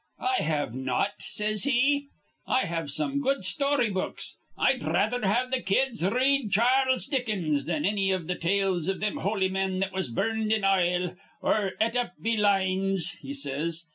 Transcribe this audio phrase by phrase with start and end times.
[0.17, 2.07] 'I have not,' says he.
[2.47, 4.35] 'I have some good story books.
[4.57, 8.99] I'd rather th' kids'd r read Char les Dickens than anny iv th' tales iv
[8.99, 13.85] thim holy men that was burned in ile or et up be lines,' he says.